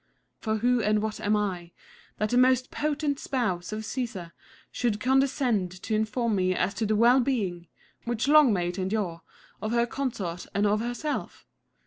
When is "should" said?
4.71-4.99